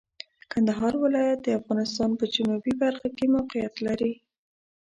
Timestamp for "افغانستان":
1.59-2.09